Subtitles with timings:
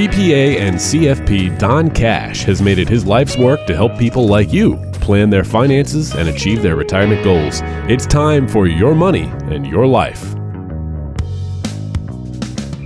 [0.00, 4.50] CPA and CFP Don Cash has made it his life's work to help people like
[4.50, 7.60] you plan their finances and achieve their retirement goals.
[7.86, 10.39] It's time for your money and your life.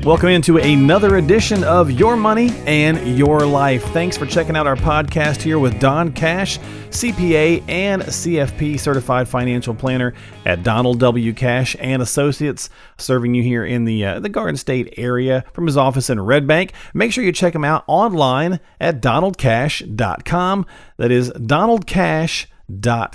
[0.05, 3.82] Welcome into another edition of Your Money and Your Life.
[3.84, 6.59] Thanks for checking out our podcast here with Don Cash,
[6.91, 10.12] CPA and CFP certified financial planner
[10.45, 11.32] at Donald W.
[11.32, 12.68] Cash and Associates,
[12.98, 16.46] serving you here in the uh, the Garden State area from his office in Red
[16.46, 16.75] Bank.
[16.93, 20.67] Make sure you check him out online at donaldcash.com.
[20.98, 22.46] That is Donald Cash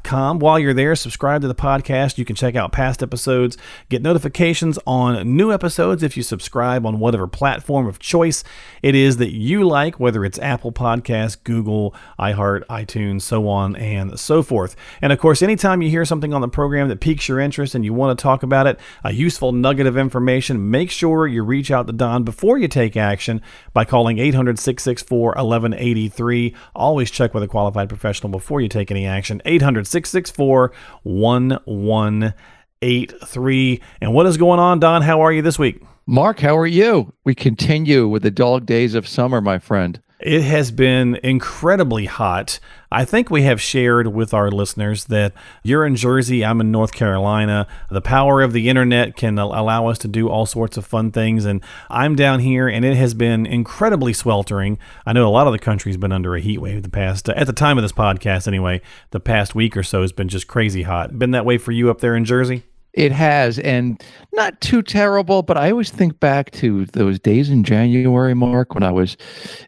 [0.03, 0.39] com.
[0.39, 2.17] While you're there, subscribe to the podcast.
[2.17, 3.57] You can check out past episodes,
[3.89, 8.43] get notifications on new episodes if you subscribe on whatever platform of choice
[8.83, 14.19] it is that you like, whether it's Apple Podcasts, Google, iHeart, iTunes, so on and
[14.19, 14.75] so forth.
[15.01, 17.83] And of course, anytime you hear something on the program that piques your interest and
[17.83, 21.71] you want to talk about it, a useful nugget of information, make sure you reach
[21.71, 23.41] out to Don before you take action
[23.73, 26.55] by calling 800 664 1183.
[26.75, 29.38] Always check with a qualified professional before you take any action.
[29.45, 30.71] 800 664
[31.03, 33.81] 1183.
[34.01, 35.01] And what is going on, Don?
[35.01, 35.81] How are you this week?
[36.05, 37.13] Mark, how are you?
[37.23, 40.01] We continue with the dog days of summer, my friend.
[40.19, 42.59] It has been incredibly hot.
[42.91, 45.31] I think we have shared with our listeners that
[45.63, 47.67] you're in Jersey, I'm in North Carolina.
[47.89, 51.45] The power of the internet can allow us to do all sorts of fun things.
[51.45, 54.77] And I'm down here, and it has been incredibly sweltering.
[55.05, 57.47] I know a lot of the country's been under a heat wave the past, at
[57.47, 60.83] the time of this podcast anyway, the past week or so has been just crazy
[60.83, 61.17] hot.
[61.17, 62.65] Been that way for you up there in Jersey?
[62.99, 67.63] It has, and not too terrible, but I always think back to those days in
[67.63, 69.15] January, Mark, when I was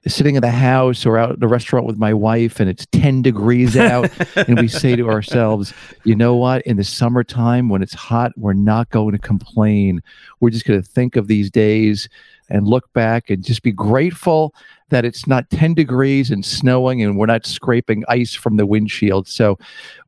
[0.05, 3.21] sitting in the house or out at the restaurant with my wife and it's 10
[3.21, 4.11] degrees out.
[4.35, 6.61] and we say to ourselves, you know what?
[6.63, 10.03] In the summertime, when it's hot, we're not going to complain.
[10.41, 12.09] We're just going to think of these days
[12.51, 14.53] and look back and just be grateful
[14.89, 19.27] that it's not 10 degrees and snowing and we're not scraping ice from the windshield.
[19.27, 19.57] So,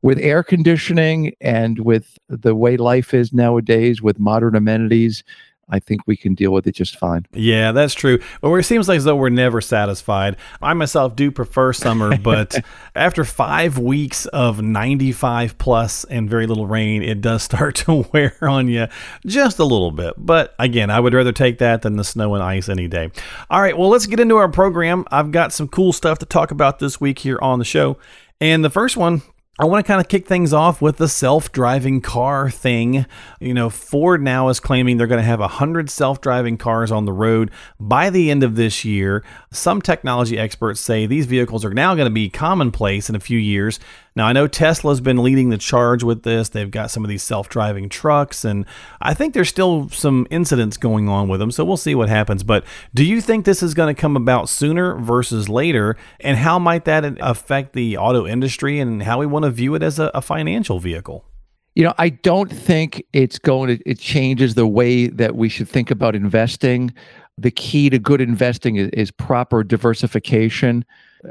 [0.01, 5.23] with air conditioning and with the way life is nowadays with modern amenities,
[5.69, 7.25] I think we can deal with it just fine.
[7.33, 8.19] Yeah, that's true.
[8.41, 10.35] Well, it seems like as though we're never satisfied.
[10.61, 12.59] I myself do prefer summer, but
[12.95, 18.37] after five weeks of 95 plus and very little rain, it does start to wear
[18.41, 18.87] on you
[19.25, 20.13] just a little bit.
[20.17, 23.09] But again, I would rather take that than the snow and ice any day.
[23.49, 25.05] All right, well, let's get into our program.
[25.11, 27.97] I've got some cool stuff to talk about this week here on the show.
[28.41, 29.21] And the first one
[29.59, 33.05] I want to kind of kick things off with the self driving car thing.
[33.39, 37.05] You know, Ford now is claiming they're going to have 100 self driving cars on
[37.05, 39.23] the road by the end of this year.
[39.51, 43.37] Some technology experts say these vehicles are now going to be commonplace in a few
[43.37, 43.79] years.
[44.15, 46.49] Now, I know Tesla's been leading the charge with this.
[46.49, 48.65] They've got some of these self driving trucks, and
[49.01, 51.49] I think there's still some incidents going on with them.
[51.49, 52.43] So we'll see what happens.
[52.43, 52.63] But
[52.93, 55.97] do you think this is going to come about sooner versus later?
[56.19, 59.81] And how might that affect the auto industry and how we want to view it
[59.81, 61.25] as a, a financial vehicle?
[61.75, 65.67] You know, I don't think it's going to, it changes the way that we should
[65.67, 66.93] think about investing.
[67.39, 70.85] The key to good investing is, is proper diversification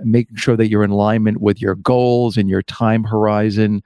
[0.04, 3.82] making sure that you're in alignment with your goals and your time horizon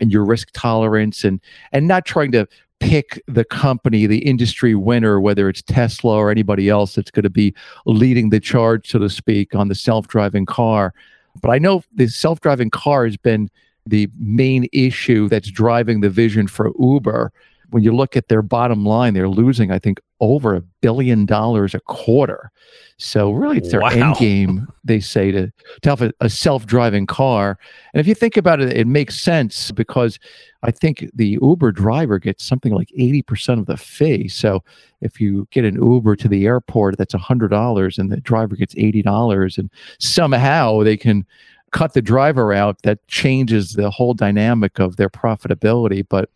[0.00, 1.40] and your risk tolerance and
[1.72, 2.46] and not trying to
[2.80, 7.30] pick the company the industry winner whether it's tesla or anybody else that's going to
[7.30, 7.52] be
[7.86, 10.94] leading the charge so to speak on the self-driving car.
[11.42, 13.50] But i know the self-driving car has been
[13.88, 17.32] the main issue that's driving the vision for uber.
[17.70, 21.74] When you look at their bottom line, they're losing, I think, over a billion dollars
[21.74, 22.50] a quarter.
[22.96, 23.90] So really, it's their wow.
[23.90, 24.66] end game.
[24.84, 25.52] They say to
[25.82, 27.56] to have a, a self driving car,
[27.92, 30.18] and if you think about it, it makes sense because
[30.64, 34.26] I think the Uber driver gets something like eighty percent of the fee.
[34.26, 34.64] So
[35.00, 38.56] if you get an Uber to the airport, that's a hundred dollars, and the driver
[38.56, 41.24] gets eighty dollars, and somehow they can
[41.70, 46.04] cut the driver out, that changes the whole dynamic of their profitability.
[46.08, 46.30] But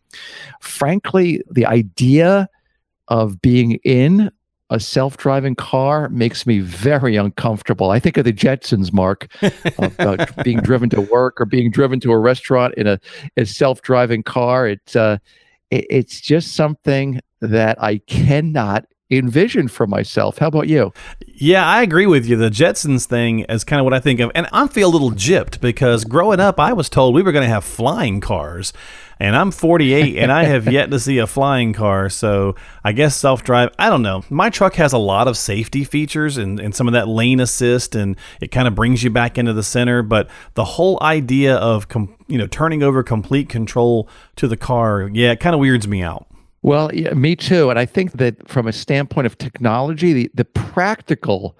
[0.60, 2.48] frankly, the idea
[3.12, 4.31] of being in
[4.71, 7.91] a self-driving car makes me very uncomfortable.
[7.91, 9.28] I think of the Jetsons, Mark,
[9.78, 12.98] of being driven to work or being driven to a restaurant in a,
[13.36, 14.66] a self-driving car.
[14.66, 15.19] It's uh,
[15.71, 20.38] it, it's just something that I cannot envision for myself.
[20.38, 20.92] How about you?
[21.26, 22.36] Yeah, I agree with you.
[22.36, 24.30] The Jetsons thing is kind of what I think of.
[24.34, 27.44] And I feel a little gypped because growing up, I was told we were going
[27.44, 28.72] to have flying cars.
[29.18, 32.09] And I'm 48 and I have yet to see a flying car.
[32.09, 34.24] So I guess self drive, I don't know.
[34.30, 37.94] My truck has a lot of safety features and, and some of that lane assist,
[37.94, 40.03] and it kind of brings you back into the center.
[40.03, 45.09] But the whole idea of, com- you know, turning over complete control to the car,
[45.12, 46.26] yeah, it kind of weirds me out.
[46.62, 47.70] Well, yeah, me too.
[47.70, 51.56] And I think that from a standpoint of technology, the, the practical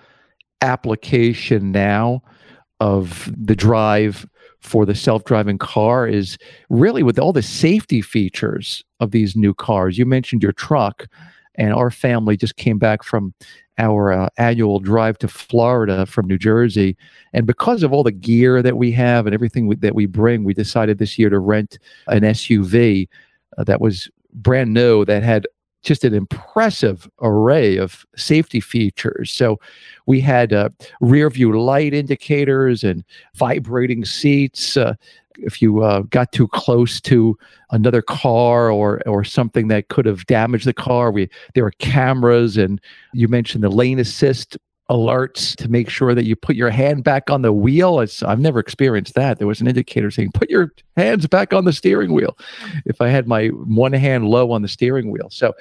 [0.61, 2.23] application now
[2.79, 4.27] of the drive
[4.61, 6.39] for the self-driving car is
[6.71, 9.99] really with all the safety features of these new cars.
[9.99, 11.09] You mentioned your truck,
[11.57, 13.35] and our family just came back from
[13.79, 16.97] our uh, annual drive to Florida from New Jersey,
[17.33, 20.45] and because of all the gear that we have and everything we, that we bring,
[20.45, 23.09] we decided this year to rent an SUV
[23.59, 25.47] uh, that was brand new that had
[25.83, 29.31] just an impressive array of safety features.
[29.31, 29.59] So
[30.07, 30.69] we had uh,
[31.01, 34.77] rear view light indicators and vibrating seats.
[34.77, 34.95] Uh,
[35.39, 37.37] if you uh, got too close to
[37.71, 42.57] another car or or something that could have damaged the car, we there were cameras,
[42.57, 42.81] and
[43.13, 44.57] you mentioned the lane assist
[44.93, 47.99] alerts to make sure that you put your hand back on the wheel.
[48.01, 49.39] It's, I've never experienced that.
[49.39, 52.37] There was an indicator saying, put your hands back on the steering wheel
[52.85, 55.29] if I had my one hand low on the steering wheel.
[55.31, 55.55] So,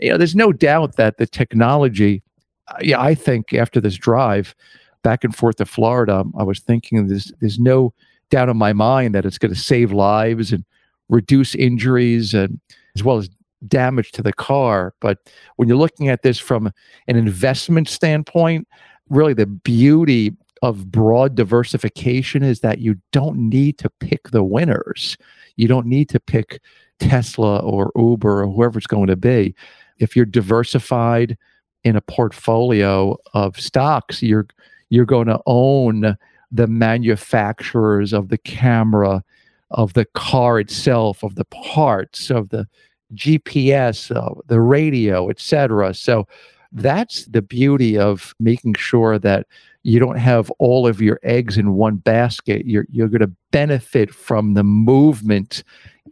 [0.00, 2.22] you know, there's no doubt that the technology,
[2.68, 4.54] uh, yeah, I think after this drive
[5.02, 7.94] back and forth to Florida, I was thinking there's, there's no
[8.28, 10.62] doubt in my mind that it's going to save lives and
[11.08, 12.60] reduce injuries and
[12.94, 13.30] as well as
[13.68, 14.94] damage to the car.
[15.00, 15.18] But
[15.56, 16.72] when you're looking at this from
[17.08, 18.68] an investment standpoint,
[19.08, 25.16] really the beauty of broad diversification is that you don't need to pick the winners.
[25.56, 26.60] You don't need to pick
[26.98, 29.54] Tesla or Uber or whoever it's going to be.
[29.98, 31.36] If you're diversified
[31.82, 34.46] in a portfolio of stocks, you're
[34.88, 36.16] you're going to own
[36.50, 39.24] the manufacturers of the camera,
[39.70, 42.66] of the car itself, of the parts, of the
[43.14, 45.94] GPS, uh, the radio, etc.
[45.94, 46.26] So
[46.72, 49.46] that's the beauty of making sure that
[49.84, 52.66] you don't have all of your eggs in one basket.
[52.66, 55.62] You're you're going to benefit from the movement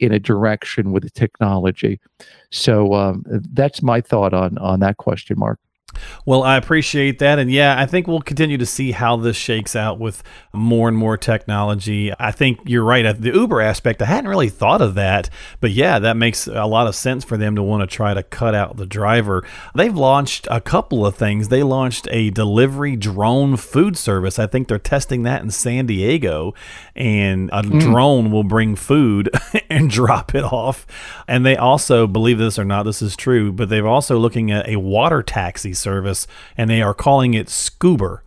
[0.00, 2.00] in a direction with the technology.
[2.50, 5.58] So um, that's my thought on on that question, Mark.
[6.24, 7.38] Well, I appreciate that.
[7.38, 10.22] And yeah, I think we'll continue to see how this shakes out with
[10.52, 12.12] more and more technology.
[12.18, 13.02] I think you're right.
[13.20, 15.30] The Uber aspect, I hadn't really thought of that.
[15.60, 18.22] But yeah, that makes a lot of sense for them to want to try to
[18.22, 19.44] cut out the driver.
[19.74, 21.48] They've launched a couple of things.
[21.48, 24.38] They launched a delivery drone food service.
[24.38, 26.54] I think they're testing that in San Diego.
[26.94, 27.80] And a mm.
[27.80, 29.30] drone will bring food
[29.70, 30.86] and drop it off.
[31.26, 34.68] And they also, believe this or not, this is true, but they're also looking at
[34.68, 35.91] a water taxi service,
[36.56, 38.20] and they are calling it Scoober.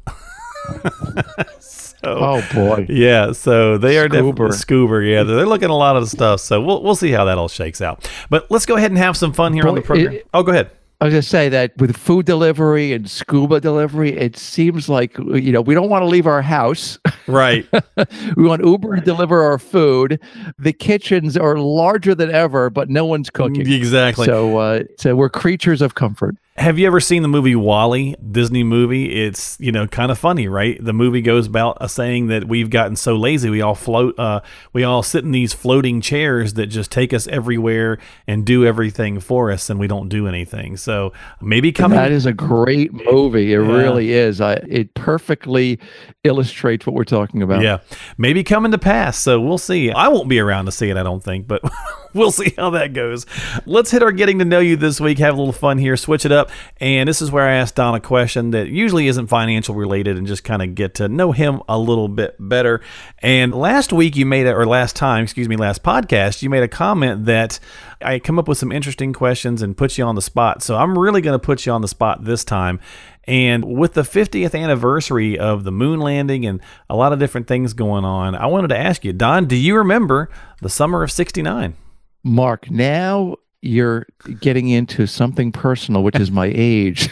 [1.59, 3.31] so, oh boy, yeah.
[3.31, 4.49] So they are Scoober.
[4.49, 5.09] Scoober.
[5.09, 6.41] Yeah, they're looking at a lot of stuff.
[6.41, 8.09] So we'll we'll see how that all shakes out.
[8.29, 10.13] But let's go ahead and have some fun here boy, on the program.
[10.13, 10.71] It, oh, go ahead.
[11.01, 15.17] I was going to say that with food delivery and scuba delivery, it seems like
[15.17, 16.97] you know we don't want to leave our house.
[17.27, 17.67] Right.
[18.37, 20.21] we want Uber to deliver our food.
[20.57, 23.69] The kitchens are larger than ever, but no one's cooking.
[23.69, 24.25] Exactly.
[24.25, 26.37] So, uh, so we're creatures of comfort.
[26.57, 29.21] Have you ever seen the movie WALL-E, Disney movie?
[29.25, 30.81] It's you know kind of funny, right?
[30.81, 34.39] The movie goes about a saying that we've gotten so lazy, we all float, uh,
[34.71, 39.19] we all sit in these floating chairs that just take us everywhere and do everything
[39.19, 40.77] for us, and we don't do anything.
[40.77, 41.11] So
[41.41, 41.97] maybe coming.
[41.97, 43.53] That is a great movie.
[43.53, 43.67] It yeah.
[43.67, 44.39] really is.
[44.39, 45.77] I, it perfectly
[46.23, 47.63] illustrates what we're talking about.
[47.63, 47.79] Yeah,
[48.17, 49.17] maybe coming to pass.
[49.17, 49.91] So we'll see.
[49.91, 51.61] I won't be around to see it, I don't think, but
[52.13, 53.25] we'll see how that goes.
[53.65, 55.19] Let's hit our getting to know you this week.
[55.19, 55.97] Have a little fun here.
[55.97, 56.44] Switch it up.
[56.77, 60.27] And this is where I ask Don a question that usually isn't financial related and
[60.27, 62.81] just kind of get to know him a little bit better.
[63.19, 66.63] And last week you made it, or last time, excuse me, last podcast, you made
[66.63, 67.59] a comment that
[68.01, 70.61] I come up with some interesting questions and put you on the spot.
[70.63, 72.79] So I'm really going to put you on the spot this time.
[73.27, 77.73] And with the 50th anniversary of the moon landing and a lot of different things
[77.73, 80.29] going on, I wanted to ask you, Don, do you remember
[80.61, 81.75] the summer of 69?
[82.23, 84.05] Mark, now you're
[84.39, 87.09] getting into something personal, which is my age.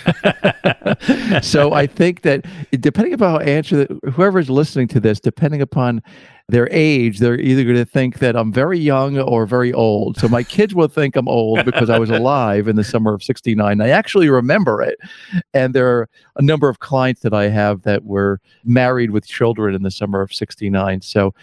[1.41, 2.45] so I think that
[2.79, 6.01] depending upon how answer that whoever's listening to this, depending upon
[6.49, 10.17] their age, they're either going to think that I'm very young or very old.
[10.17, 13.23] So my kids will think I'm old because I was alive in the summer of
[13.23, 13.81] 69.
[13.81, 14.99] I actually remember it.
[15.53, 19.73] And there are a number of clients that I have that were married with children
[19.73, 21.01] in the summer of 69.
[21.01, 21.33] So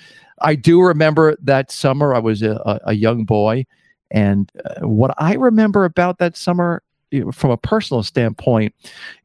[0.42, 2.14] I do remember that summer.
[2.14, 3.66] I was a, a young boy.
[4.10, 8.74] And uh, what I remember about that summer, you know, from a personal standpoint,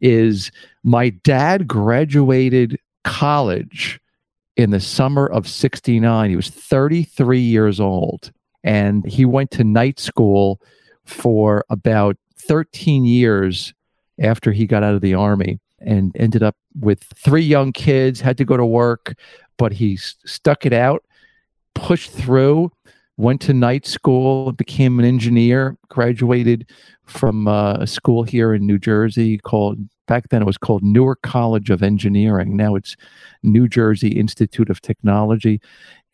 [0.01, 0.51] is
[0.83, 3.99] my dad graduated college
[4.55, 6.29] in the summer of 69.
[6.29, 8.31] He was 33 years old.
[8.63, 10.59] And he went to night school
[11.03, 13.73] for about 13 years
[14.19, 18.37] after he got out of the army and ended up with three young kids, had
[18.37, 19.13] to go to work,
[19.57, 21.03] but he stuck it out,
[21.75, 22.71] pushed through,
[23.17, 26.69] went to night school, became an engineer, graduated
[27.05, 31.21] from uh, a school here in New Jersey called back then it was called Newark
[31.21, 32.55] College of Engineering.
[32.55, 32.95] Now it's
[33.43, 35.59] New Jersey Institute of Technology.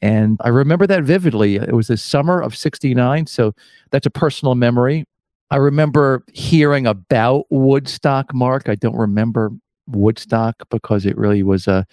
[0.02, 1.58] And I remember that vividly.
[1.58, 3.28] It was the summer of 69.
[3.28, 3.54] So
[3.92, 5.06] that's a personal memory.
[5.52, 8.70] I remember hearing about Woodstock, Mark.
[8.70, 9.52] I don't remember
[9.88, 11.86] Woodstock because it really was a,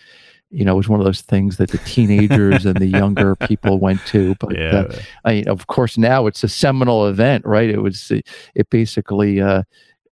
[0.50, 3.78] you know, it was one of those things that the teenagers and the younger people
[3.78, 4.34] went to.
[4.40, 4.70] But yeah.
[4.70, 7.68] uh, I mean, of course, now it's a seminal event, right?
[7.68, 9.64] It was, it basically, uh,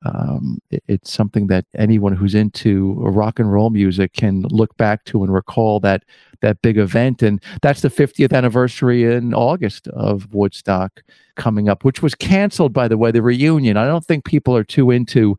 [0.05, 5.03] um, it, it's something that anyone who's into rock and roll music can look back
[5.05, 6.03] to and recall that
[6.41, 7.23] that big event.
[7.23, 11.01] And that's the 50th anniversary in August of Woodstock
[11.35, 13.77] coming up, which was canceled, by the way, the reunion.
[13.77, 15.37] I don't think people are too into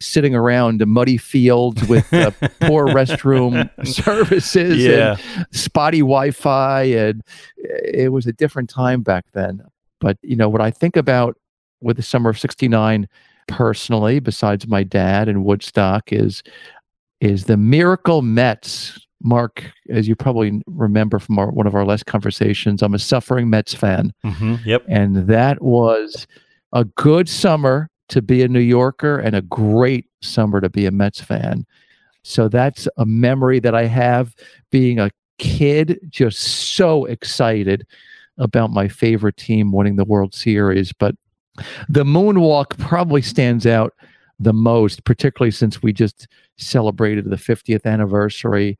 [0.00, 5.16] sitting around the muddy fields with uh, poor restroom services yeah.
[5.36, 7.22] and spotty Wi-Fi, and
[7.56, 9.62] it was a different time back then.
[10.00, 11.36] But you know what I think about
[11.80, 13.08] with the summer of '69
[13.48, 16.42] personally, besides my dad and Woodstock, is
[17.20, 19.04] is the Miracle Mets.
[19.20, 23.50] Mark, as you probably remember from our, one of our last conversations, I'm a suffering
[23.50, 24.12] Mets fan.
[24.24, 24.84] Mm-hmm, yep.
[24.86, 26.28] And that was
[26.72, 30.90] a good summer to be a New Yorker and a great summer to be a
[30.90, 31.66] Mets fan.
[32.22, 34.34] So that's a memory that I have
[34.70, 36.40] being a kid, just
[36.74, 37.86] so excited
[38.38, 40.92] about my favorite team winning the World Series.
[40.92, 41.14] But
[41.88, 43.94] the moonwalk probably stands out
[44.38, 48.78] the most, particularly since we just celebrated the 50th anniversary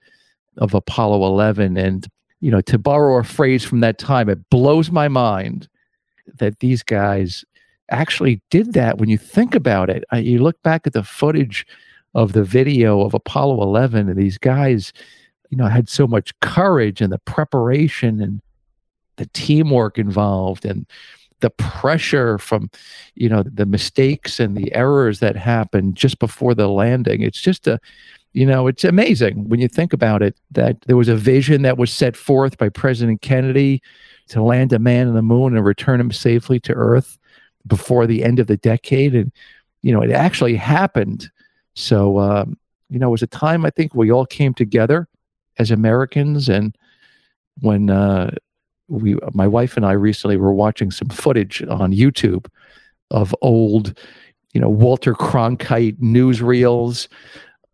[0.59, 1.77] of Apollo 11.
[1.77, 2.07] And,
[2.41, 5.69] you know, to borrow a phrase from that time, it blows my mind
[6.39, 7.45] that these guys
[7.91, 10.05] actually did that when you think about it.
[10.13, 11.67] you look back at the footage
[12.15, 14.93] of the video of Apollo 11, and these guys,
[15.51, 18.41] you know, had so much courage and the preparation and
[19.17, 20.87] the teamwork involved and
[21.41, 22.71] the pressure from
[23.15, 27.67] you know the mistakes and the errors that happened just before the landing it's just
[27.67, 27.79] a
[28.33, 31.79] you know it's amazing when you think about it that there was a vision that
[31.79, 33.81] was set forth by president kennedy
[34.29, 37.19] to land a man on the moon and return him safely to earth
[37.69, 39.33] before the end of the decade and
[39.83, 41.31] you know it actually happened
[41.75, 42.59] so um,
[42.91, 45.09] you know it was a time i think we all came together
[45.59, 46.77] as americans and
[47.61, 48.31] when uh,
[48.89, 52.47] we my wife and I recently were watching some footage on YouTube
[53.11, 53.97] of old,
[54.53, 57.09] you know, Walter Cronkite newsreels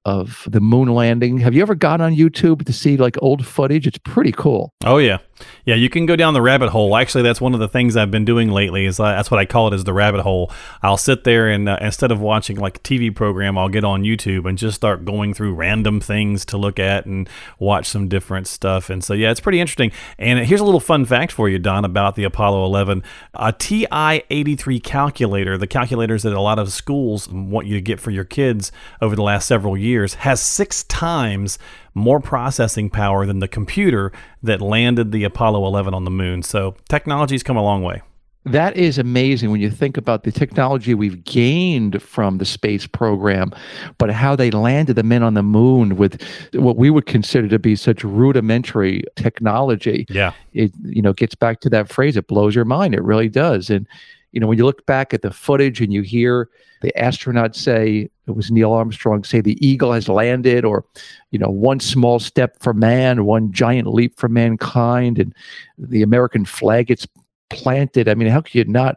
[0.05, 1.39] of the moon landing.
[1.39, 3.87] Have you ever gone on YouTube to see like old footage?
[3.87, 4.73] It's pretty cool.
[4.85, 5.19] Oh yeah,
[5.65, 5.75] yeah.
[5.75, 6.97] You can go down the rabbit hole.
[6.97, 8.87] Actually, that's one of the things I've been doing lately.
[8.87, 10.53] Is uh, that's what I call it is the rabbit hole.
[10.83, 14.03] I'll sit there and uh, instead of watching like a TV program, I'll get on
[14.03, 18.47] YouTube and just start going through random things to look at and watch some different
[18.47, 18.91] stuff.
[18.91, 19.91] And so yeah, it's pretty interesting.
[20.19, 23.03] And here's a little fun fact for you, Don, about the Apollo 11.
[23.35, 28.11] A TI-83 calculator, the calculators that a lot of schools want you to get for
[28.11, 31.59] your kids over the last several years years has six times
[31.95, 36.43] more processing power than the computer that landed the Apollo 11 on the moon.
[36.43, 38.03] So technology's come a long way.
[38.47, 43.53] That is amazing when you think about the technology we've gained from the space program,
[43.97, 46.23] but how they landed the men on the moon with
[46.53, 50.05] what we would consider to be such rudimentary technology.
[50.11, 50.35] Yeah.
[50.53, 52.95] It you know gets back to that phrase, it blows your mind.
[52.95, 53.71] It really does.
[53.71, 53.89] And
[54.35, 56.51] you know, when you look back at the footage and you hear
[56.83, 60.85] the astronauts say it was Neil Armstrong say the eagle has landed, or
[61.31, 65.33] you know, one small step for man, one giant leap for mankind, and
[65.79, 67.07] the American flag gets
[67.49, 68.09] planted.
[68.09, 68.97] I mean, how could you not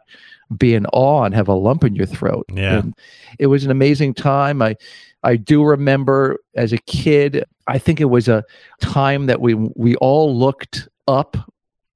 [0.56, 2.46] be in awe and have a lump in your throat?
[2.52, 2.94] Yeah, and
[3.38, 4.60] it was an amazing time.
[4.60, 4.76] I
[5.22, 7.44] I do remember as a kid.
[7.68, 8.42] I think it was a
[8.80, 11.36] time that we we all looked up.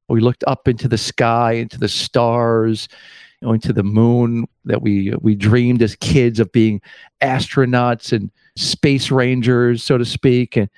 [0.08, 2.88] We looked up into the sky, into the stars
[3.42, 6.80] going to the moon that we we dreamed as kids of being
[7.20, 10.56] astronauts and space rangers so to speak.
[10.56, 10.68] And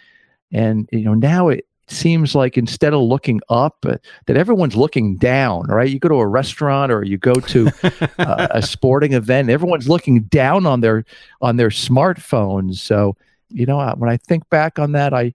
[0.52, 5.16] and you know now it seems like instead of looking up uh, that everyone's looking
[5.16, 5.90] down right?
[5.90, 7.70] You go to a restaurant or you go to
[8.18, 11.04] uh, a sporting event everyone's looking down on their
[11.40, 12.76] on their smartphones.
[12.76, 13.16] So
[13.54, 15.32] you know when i think back on that i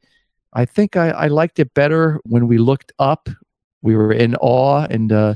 [0.54, 3.30] i think i, I liked it better when we looked up
[3.82, 5.36] we were in awe and uh,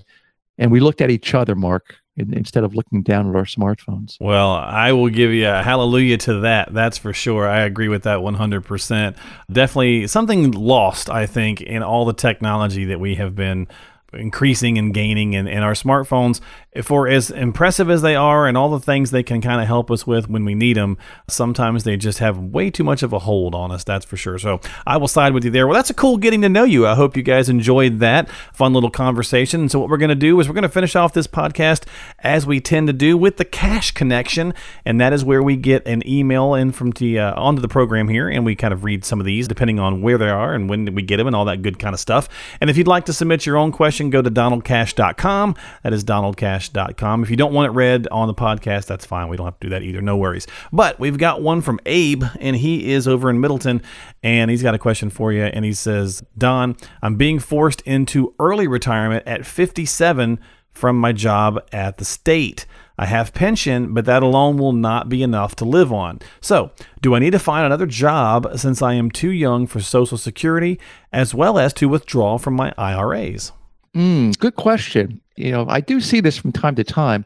[0.57, 4.17] and we looked at each other, Mark, instead of looking down at our smartphones.
[4.19, 6.73] Well, I will give you a hallelujah to that.
[6.73, 7.47] That's for sure.
[7.47, 9.17] I agree with that 100%.
[9.51, 13.67] Definitely something lost, I think, in all the technology that we have been
[14.13, 15.35] increasing and gaining.
[15.35, 16.41] And, and our smartphones,
[16.83, 19.91] for as impressive as they are and all the things they can kind of help
[19.91, 20.97] us with when we need them,
[21.29, 24.39] sometimes they just have way too much of a hold on us, that's for sure.
[24.39, 25.67] So I will side with you there.
[25.67, 26.87] Well, that's a cool getting to know you.
[26.87, 29.69] I hope you guys enjoyed that fun little conversation.
[29.69, 31.85] So what we're going to do is we're going to finish off this podcast
[32.19, 34.53] as we tend to do with the cash connection.
[34.85, 38.07] And that is where we get an email in from the, uh, onto the program
[38.07, 40.69] here and we kind of read some of these depending on where they are and
[40.69, 42.29] when we get them and all that good kind of stuff.
[42.59, 45.55] And if you'd like to submit your own question, go to donaldcash.com.
[45.83, 47.23] That is donaldcash.com.
[47.23, 49.27] If you don't want it read on the podcast, that's fine.
[49.27, 50.01] We don't have to do that either.
[50.01, 50.47] No worries.
[50.71, 53.81] But we've got one from Abe, and he is over in Middletown,
[54.21, 55.43] and he's got a question for you.
[55.43, 60.39] And he says, Don, I'm being forced into early retirement at 57
[60.71, 62.65] from my job at the state.
[62.97, 66.19] I have pension, but that alone will not be enough to live on.
[66.41, 70.17] So, do I need to find another job since I am too young for Social
[70.17, 70.79] Security,
[71.11, 73.51] as well as to withdraw from my IRAs?
[73.95, 75.21] Mm, good question.
[75.35, 77.25] You know, I do see this from time to time.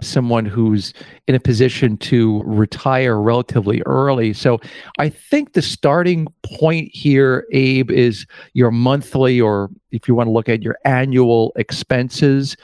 [0.00, 0.94] Someone who's
[1.26, 4.32] in a position to retire relatively early.
[4.32, 4.60] So
[4.98, 10.32] I think the starting point here, Abe, is your monthly, or if you want to
[10.32, 12.56] look at your annual expenses.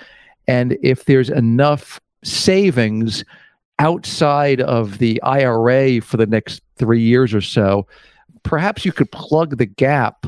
[0.47, 3.25] And if there's enough savings
[3.81, 7.87] outside of the IRA for the next three years or so,
[8.45, 10.27] perhaps you could plug the gap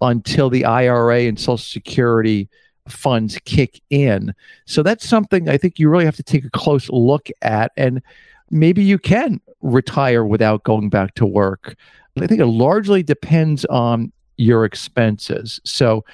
[0.00, 2.48] until the IRA and Social Security
[2.88, 4.34] funds kick in.
[4.66, 7.72] So that's something I think you really have to take a close look at.
[7.76, 8.02] And
[8.50, 11.76] maybe you can retire without going back to work.
[12.16, 15.60] I think it largely depends on your expenses.
[15.64, 16.04] So,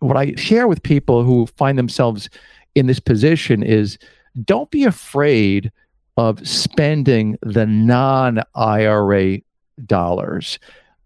[0.00, 2.28] what I share with people who find themselves
[2.74, 3.96] in this position is
[4.44, 5.72] don't be afraid
[6.16, 9.38] of spending the non IRA
[9.86, 10.58] dollars.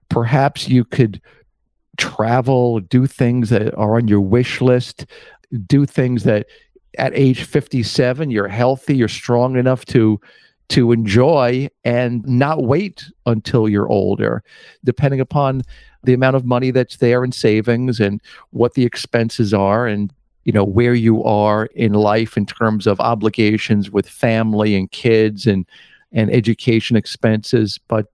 [0.08, 1.20] Perhaps you could
[1.98, 5.06] travel, do things that are on your wish list,
[5.66, 6.46] do things that
[6.96, 10.20] at age 57 you're healthy, you're strong enough to
[10.68, 14.42] to enjoy and not wait until you're older,
[14.84, 15.62] depending upon
[16.04, 20.12] the amount of money that's there in savings and what the expenses are and
[20.44, 25.46] you know where you are in life in terms of obligations with family and kids
[25.46, 25.66] and
[26.12, 27.78] and education expenses.
[27.88, 28.06] But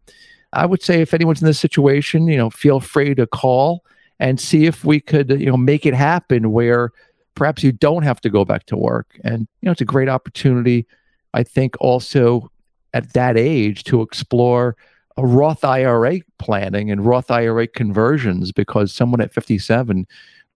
[0.55, 3.85] i would say if anyone's in this situation you know feel free to call
[4.21, 6.91] and see if we could you know make it happen where
[7.35, 10.09] perhaps you don't have to go back to work and you know it's a great
[10.09, 10.87] opportunity
[11.35, 12.51] i think also
[12.93, 14.77] at that age to explore
[15.17, 20.07] a Roth IRA planning and Roth IRA conversions because someone at 57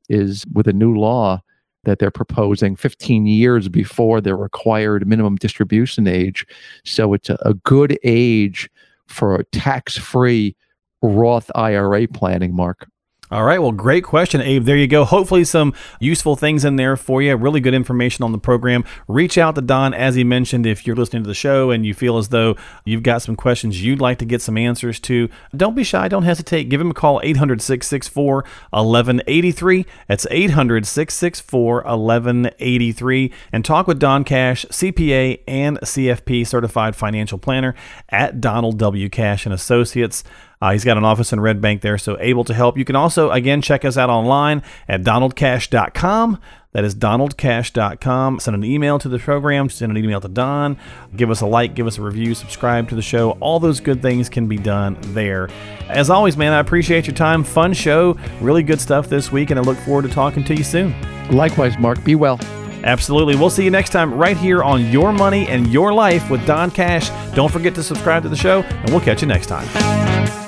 [0.08, 1.42] is with a new law
[1.84, 6.46] that they're proposing 15 years before their required minimum distribution age.
[6.84, 8.68] So it's a, a good age
[9.08, 10.56] for a tax free
[11.02, 12.86] Roth IRA planning, Mark.
[13.30, 13.60] All right.
[13.60, 14.64] Well, great question, Abe.
[14.64, 15.04] There you go.
[15.04, 17.36] Hopefully, some useful things in there for you.
[17.36, 18.84] Really good information on the program.
[19.06, 21.92] Reach out to Don, as he mentioned, if you're listening to the show and you
[21.92, 25.28] feel as though you've got some questions you'd like to get some answers to.
[25.54, 26.08] Don't be shy.
[26.08, 26.70] Don't hesitate.
[26.70, 28.34] Give him a call, 800 664
[28.70, 29.84] 1183.
[30.06, 33.32] That's 800 664 1183.
[33.52, 37.74] And talk with Don Cash, CPA and CFP certified financial planner
[38.08, 39.10] at Donald W.
[39.10, 40.24] Cash and Associates.
[40.60, 42.76] Uh, he's got an office in Red Bank there, so able to help.
[42.76, 46.40] You can also, again, check us out online at donaldcash.com.
[46.72, 48.40] That is donaldcash.com.
[48.40, 50.76] Send an email to the program, send an email to Don,
[51.16, 53.32] give us a like, give us a review, subscribe to the show.
[53.40, 55.48] All those good things can be done there.
[55.88, 57.42] As always, man, I appreciate your time.
[57.42, 60.64] Fun show, really good stuff this week, and I look forward to talking to you
[60.64, 60.94] soon.
[61.30, 62.04] Likewise, Mark.
[62.04, 62.38] Be well.
[62.84, 63.34] Absolutely.
[63.34, 66.70] We'll see you next time right here on Your Money and Your Life with Don
[66.70, 67.10] Cash.
[67.34, 70.47] Don't forget to subscribe to the show, and we'll catch you next time.